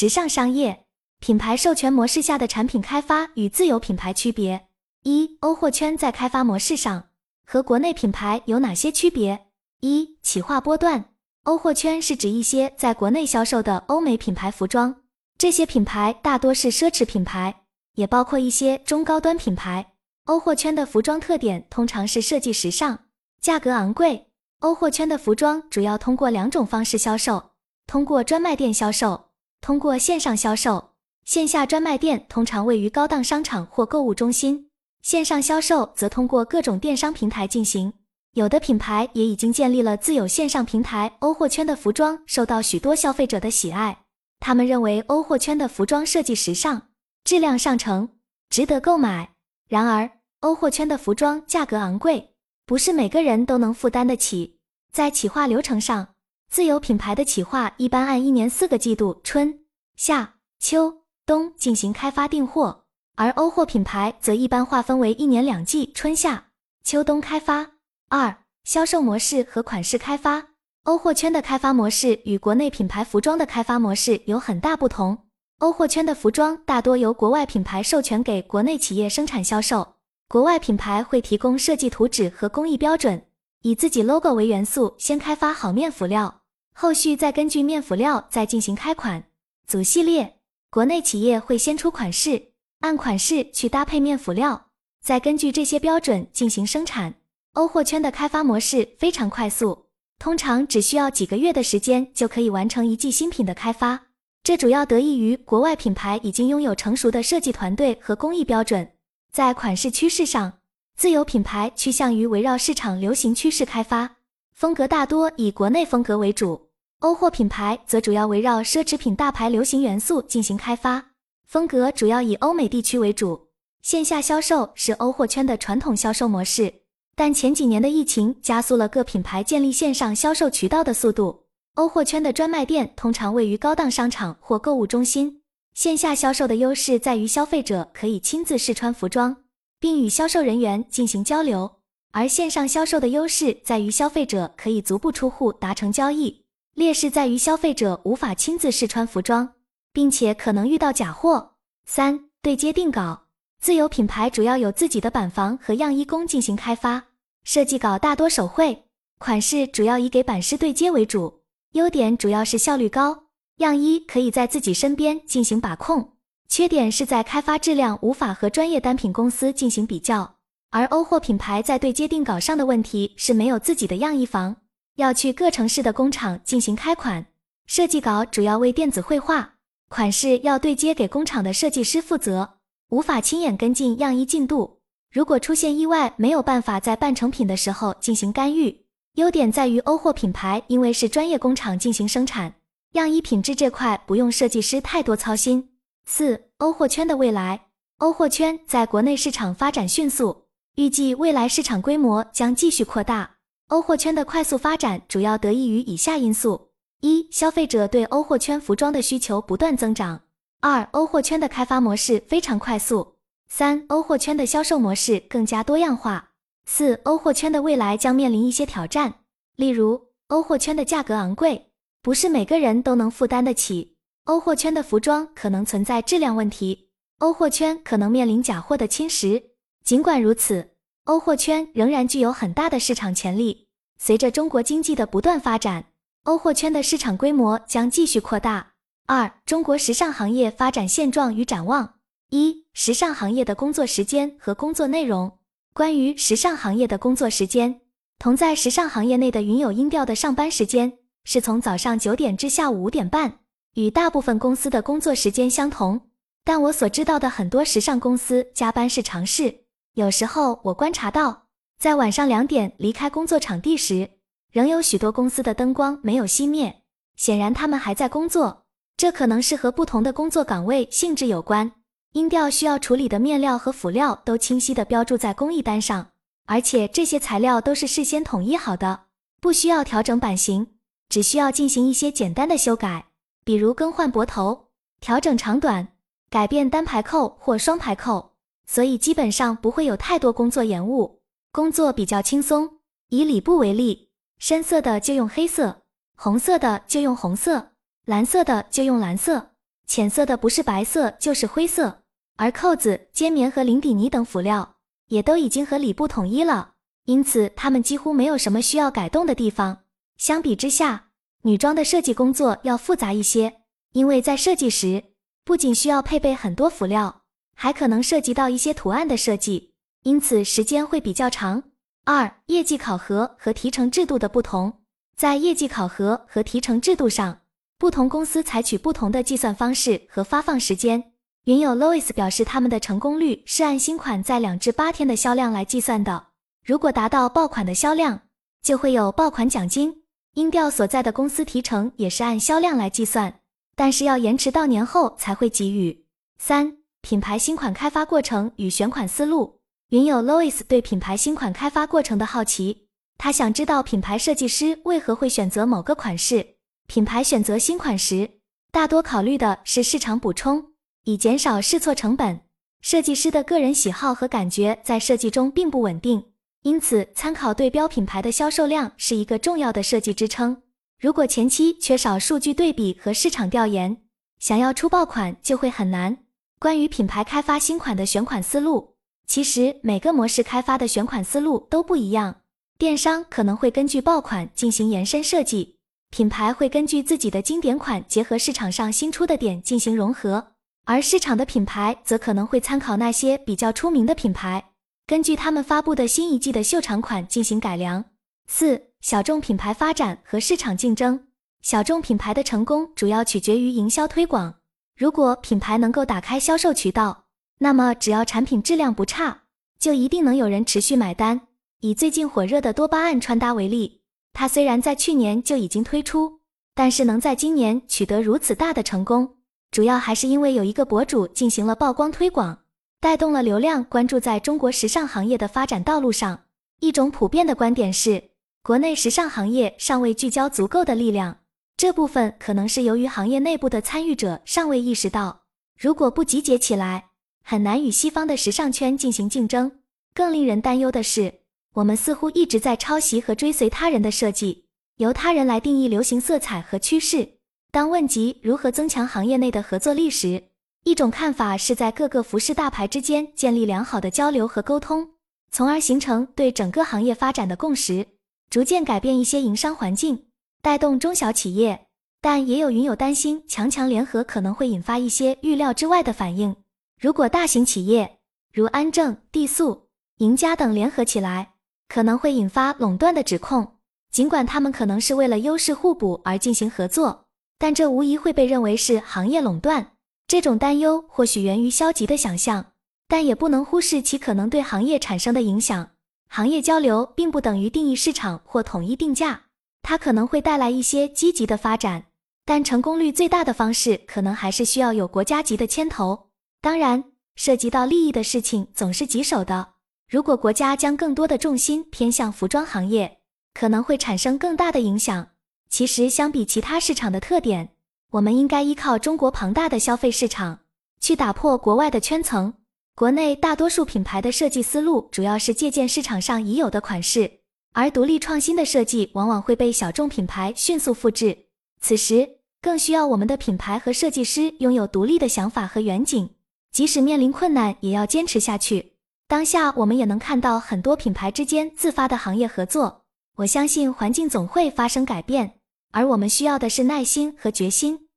[0.00, 0.84] 时尚商业
[1.18, 4.68] 品牌授权模式下的产品开发与自有品牌区别。
[5.02, 7.08] 一、欧货圈在开发模式上
[7.44, 9.46] 和国内品牌有哪些区别？
[9.80, 11.06] 一、企划波段。
[11.42, 14.94] 欧货圈是指一些在国内销售的欧美品牌服装，
[15.36, 17.62] 这些品牌大多是奢侈品牌，
[17.96, 19.94] 也包括一些中高端品牌。
[20.26, 22.96] 欧货圈的服装特点通常是设计时尚，
[23.40, 24.28] 价格昂贵。
[24.60, 27.50] 欧货圈的服装主要通过两种方式销售：
[27.88, 29.27] 通过专卖店销售，
[29.60, 30.90] 通过线上销售。
[31.24, 34.70] 线下专卖店通常位于高档商场或购物中心，
[35.02, 37.92] 线上销售则通过各种电商平台进行。
[38.32, 41.12] 有的品牌也已经建立了自有线上平台。
[41.18, 44.04] 欧货圈的服装受到许多消费者的喜爱，
[44.40, 46.88] 他们认为欧货圈的服装设计时尚、
[47.24, 48.08] 质量上乘，
[48.48, 49.30] 值得购买。
[49.68, 54.58] 然而，欧货圈的服装价格昂贵，不是每个人都能负担得起。
[54.90, 56.14] 在企划流程上，
[56.50, 59.60] 自有品牌的企划一般按一年四个季度（春、
[59.96, 62.84] 夏、秋、冬）进行开发订货，
[63.16, 66.46] 而欧货品牌则一般划分为一年两季（春夏、
[66.82, 67.72] 秋冬）开发。
[68.08, 70.46] 二、销售模式和款式开发。
[70.84, 75.26] 欧货圈的开发模式与国内品牌服装的开发模式有很大不同。
[75.58, 79.96] 欧货圈的服装大多由国外品牌授权给国内企业生产销售，
[80.28, 83.26] 国外品牌会提供设计图纸和工艺标准，
[83.60, 86.37] 以自己 logo 为元素，先开发好面辅料，
[86.80, 89.24] 后续再根据面辅料再进行开款
[89.66, 90.36] 组系列。
[90.70, 94.68] 国内企业会先出款式，按款式去搭配面辅料，
[95.02, 97.16] 再根据这些标准进行生产。
[97.54, 99.86] 欧货圈的开发模式非常快速，
[100.20, 104.00] 通常只需要几个月的时间就可以完成一季新品的开发。
[104.44, 108.88] 这主要得益于国外品牌已经拥有成熟的设计团队和工艺标准。
[109.32, 110.60] 在款式趋势上，
[110.94, 114.18] 自有品牌趋向于围绕市场流行趋势开发，
[114.54, 116.67] 风格大多以国内风格为主；
[117.00, 121.12] 欧货品牌则主要围绕奢侈品大牌流行元素进行开发，
[121.46, 123.50] 风格主要以欧美地区为主。
[123.82, 126.74] 线下销售是欧货圈的传统销售模式。
[127.14, 131.44] 但前几年的疫情加速了各品牌建立线上销售渠道的速度。
[131.74, 135.42] 欧货圈的专卖店通常位于高档商场或购物中心。
[135.74, 139.36] 线下销售的优势在于消费者可以亲自试穿服装，
[139.78, 141.76] 并与销售人员进行交流；
[142.10, 146.42] 而线上销售的优势在于消费者可以足不出户达成交易，
[146.78, 149.54] 劣势在于消费者无法亲自试穿服装，
[149.92, 151.54] 并且可能遇到假货。
[151.86, 153.24] 三、对接定稿。
[153.60, 157.06] 自有品牌主要有自己的板房和样衣工进行开发，
[157.42, 158.84] 设计稿大多手绘，
[159.18, 161.40] 款式主要以给版师对接为主。
[161.72, 163.24] 优点主要是效率高，
[163.56, 166.12] 样衣可以在自己身边进行把控。
[166.48, 170.36] 缺点是在开发质量无法和专业单品公司进行比较。
[170.70, 174.54] 而欧货品牌在对接定稿上的问题是没有自己的样衣房，
[174.98, 177.24] 要去各城市的工厂进行开款。
[177.66, 179.54] 设计稿主要为电子绘画，
[179.88, 182.56] 款式要对接给工厂的设计师负责。
[182.88, 184.80] 无法亲眼跟进样衣进度，
[185.12, 188.86] 如果出现意外，没有办法在半成品的时候进行干预。
[189.14, 192.54] 优点在于欧货品牌因为是专业工厂进行生产，
[192.94, 195.70] 样衣品质这块不用设计师太多操心。
[196.06, 197.66] 四、欧货圈的未来，
[197.98, 203.37] 欧货圈在国内市场发展迅速，预计未来市场规模将继续扩大。
[203.68, 206.70] 欧货圈的快速发展主要得益于以下因素：
[207.02, 210.22] 一、消费者对欧货圈服装的需求不断增长。
[210.60, 213.16] 二、欧货圈的开发模式非常快速。
[213.46, 216.30] 三、欧货圈的销售模式更加多样化。
[216.64, 219.12] 四、欧货圈的未来将面临一些挑战，
[219.56, 229.42] 例如欧货圈的价格昂贵，不是每个人都能负担得起；欧货圈的服装可能存在质量问题；欧货圈可能面临假货的侵蚀。
[229.84, 230.70] 尽管如此，
[231.08, 233.66] 欧货圈仍然具有很大的市场潜力。
[233.96, 235.86] 随着中国经济的不断发展，
[236.24, 238.72] 欧货圈的市场规模将继续扩大。
[239.06, 241.94] 二、中国时尚行业发展现状与展望。
[242.28, 245.38] 一、时尚行业的工作时间和工作内容。
[245.72, 247.80] 关于时尚行业的工作时间，
[248.18, 250.92] 同在时尚行业内的云有音调的上班时间
[251.24, 253.38] 是从早上九点至下午五点半，
[253.76, 256.02] 与大部分公司的工作时间相同。
[256.44, 259.60] 但我所知道的很多时尚公司加班是常事。
[259.98, 264.08] 有时候我观察到，在晚上两点离开工作场地时，
[264.52, 266.84] 仍有许多公司的灯光没有熄灭，
[267.16, 268.62] 显然他们还在工作。
[268.96, 271.72] 这可能是和不同的工作岗位性质有关。
[272.12, 276.12] 音调需要处理的面料和辅料都清晰地标注在工艺单上，
[276.46, 279.00] 而且这些材料都是事先统一好的，
[279.40, 280.74] 不需要调整版型，
[281.08, 283.06] 只需要进行一些简单的修改，
[283.42, 284.68] 比如更换脖头、
[285.00, 285.88] 调整长短、
[286.30, 288.36] 改变单排扣或双排扣，
[288.70, 292.80] 所以基本上不会有太多工作延误，工作比较轻松。
[293.08, 295.84] 以里布为例，深色的就用黑色，
[296.14, 297.72] 红色的就用红色。
[298.04, 299.52] 蓝色的就用蓝色，
[299.86, 302.02] 浅色的不是白色就是灰色。
[302.36, 304.76] 而扣子、肩棉和零底呢等辅料
[305.06, 306.74] 也都已经和里布统一了，
[307.06, 309.78] 因此它们几乎没有什么需要改动的地方。
[310.18, 311.08] 相比之下，
[311.42, 313.62] 女装的设计工作要复杂一些，
[313.92, 315.02] 因为在设计时
[315.42, 317.17] 不仅需要配备很多辅料，
[317.60, 319.72] 还可能涉及到一些图案的设计，
[320.04, 321.64] 因此时间会比较长。
[322.04, 324.74] 二、业绩考核和提成制度的不同，
[325.16, 327.40] 在业绩考核和提成制度上，
[327.76, 331.12] 不同公司采取不同的计算方式和发放时间。
[331.46, 336.28] 云友 Louis 表示，他们的成功率是按新款在两至八天的销量来计算的，
[336.64, 338.20] 如果达到爆款的销量，
[338.62, 340.04] 就会有爆款奖金。
[340.34, 343.40] 音调所在的公司提成也是按销量来计算，
[343.74, 346.04] 但是要延迟到年后才会给予。
[346.38, 349.60] 三、品牌新款开发过程与选款思路。
[349.90, 356.56] 云友 Louis 对品牌新款开发过程的好奇，他想知道品牌设计师为何会选择某个款式。
[356.86, 358.40] 品牌选择新款时，
[358.70, 360.72] 大多考虑的是市场补充，
[361.04, 362.40] 以减少试错成本。
[362.80, 366.22] 设计师的个人喜好和感觉在设计中并不稳定。
[366.62, 370.62] 因此，参考对标品牌的销售量是一个重要的设计支撑。
[371.00, 374.02] 如果前期缺少数据对比和市场调研，
[374.38, 376.18] 想要出爆款就会很难。
[376.58, 378.94] 关于品牌开发新款的选款思路，
[379.28, 382.40] 其实每个模式开发的选款思路都不一样。
[382.76, 385.76] 电商可能会根据爆款进行延伸设计，
[386.10, 390.52] 品牌会根据自己的经典款结合市场上新出的点进行融合，
[390.84, 394.72] 而市场的品牌则可能会参考那些比较出名的品牌。
[395.06, 398.04] 根据他们发布的新一季的秀场款进行改良。
[398.48, 401.28] 四、小众品牌发展和市场竞争。
[401.62, 404.54] 小众品牌的成功主要取决于营销推广。
[404.98, 407.26] 如果品牌能够打开销售渠道，
[407.58, 409.42] 那么只要产品质量不差，
[409.78, 411.40] 就一定能有人持续买单。
[411.78, 414.00] 以最近火热的多巴胺穿搭为例，
[414.32, 416.40] 它虽然在去年就已经推出，
[416.74, 419.36] 但是能在今年取得如此大的成功，
[419.70, 422.58] 主要还是因为有一个博主进行了曝光推广。
[423.00, 426.40] 带动了流量关注在中国时尚行业的发展道路上。
[426.80, 428.30] 一种普遍的观点是，
[428.64, 431.36] 国内时尚行业尚未聚焦足够的力量。
[431.78, 435.42] 这部分可能是由于行业内部的参与者尚未意识到，
[435.78, 437.10] 如果不集结起来，
[437.44, 439.70] 很难与西方的时尚圈进行竞争。
[440.12, 441.42] 更令人担忧的是，
[441.74, 444.64] 我们似乎一直在抄袭和追随他人的设计，
[444.96, 447.34] 由他人来定义流行色彩和趋势。
[447.70, 450.48] 当问及如何增强行业内的合作力时，
[450.82, 455.10] 一种看法是在各个服饰大牌之间建立良好的交流和沟通，
[455.52, 458.04] 从而形成对整个行业发展的共识，
[458.50, 460.24] 逐渐改变一些营商环境，
[460.60, 461.86] 带动中小企业。
[462.20, 466.56] 但也有云友担心，强强联合可能会引发一些预料之外的反应。
[467.00, 468.18] 如果大型企业
[468.52, 471.52] 如安正、地素、赢家等联合起来，
[471.88, 473.74] 可能会引发垄断的指控。
[474.10, 477.26] 尽管他们可能是为了优势互补而进行合作，
[477.56, 479.92] 但这无疑会被认为是行业垄断。
[480.26, 482.72] 这种担忧或许源于消极的想象，
[483.06, 485.90] 但也不能忽视其可能对行业产生的影响。
[486.26, 489.42] 行业交流并不等于定义市场或统一定价，
[489.88, 492.04] 它可能会带来一些积极的发展，
[492.44, 496.28] 但成功率最大的方式可能还是需要有国家级的牵头。
[496.60, 497.04] 当然，
[497.36, 499.66] 涉及到利益的事情总是棘手的。
[500.06, 503.20] 如果国家将更多的重心偏向服装行业，
[503.54, 505.28] 可能会产生更大的影响。
[505.70, 507.70] 其实，相比其他市场的特点。
[508.10, 510.58] 我们应该依靠中国庞大的消费市场，
[511.00, 512.52] 去打破国外的圈层。
[512.94, 517.37] 国内大多数品牌的设计思路主要是借鉴市场上已有的款式，
[517.78, 521.46] 而独立创新的设计往往会被小众品牌迅速复制。
[521.80, 522.28] 此时，
[522.60, 526.28] 更需要我们的品牌和设计师拥有独立的想法和远景，
[526.72, 528.94] 即使面临困难，也要坚持下去。
[529.28, 533.04] 当下，我们也能看到很多品牌之间自发的行业合作。
[533.36, 535.60] 我相信环境总会发生改变。
[535.92, 538.07] 而我们需要的是耐心和决心。